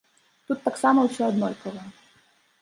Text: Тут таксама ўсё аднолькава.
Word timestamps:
Тут 0.45 0.63
таксама 0.67 0.99
ўсё 1.09 1.23
аднолькава. 1.27 1.85